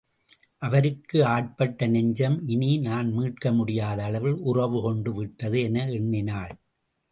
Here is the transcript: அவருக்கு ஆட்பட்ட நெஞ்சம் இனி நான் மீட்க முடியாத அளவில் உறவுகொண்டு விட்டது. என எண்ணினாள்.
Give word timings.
அவருக்கு 0.61 1.25
ஆட்பட்ட 1.25 1.87
நெஞ்சம் 1.87 2.47
இனி 2.47 2.77
நான் 2.77 3.11
மீட்க 3.11 3.53
முடியாத 3.53 4.03
அளவில் 4.03 4.37
உறவுகொண்டு 4.43 5.13
விட்டது. 5.13 5.61
என 5.61 5.89
எண்ணினாள். 5.91 6.53